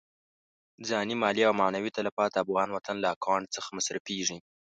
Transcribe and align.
ځاني، 0.87 1.13
مالي 1.21 1.43
او 1.47 1.53
معنوي 1.61 1.91
تلفات 1.97 2.29
د 2.33 2.37
افغان 2.43 2.69
وطن 2.71 2.95
له 3.03 3.07
اکاونټ 3.15 3.45
څخه 3.55 3.69
مصرفېږي. 3.77 4.37